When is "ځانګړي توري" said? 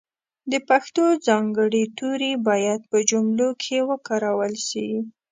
1.27-2.33